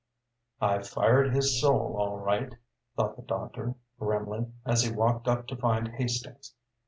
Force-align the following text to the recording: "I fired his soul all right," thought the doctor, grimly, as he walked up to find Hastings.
"I 0.59 0.81
fired 0.81 1.31
his 1.31 1.61
soul 1.61 1.95
all 1.95 2.17
right," 2.17 2.55
thought 2.95 3.17
the 3.17 3.21
doctor, 3.21 3.75
grimly, 3.99 4.47
as 4.65 4.81
he 4.81 4.91
walked 4.91 5.27
up 5.27 5.45
to 5.49 5.55
find 5.55 5.89
Hastings. 5.89 6.55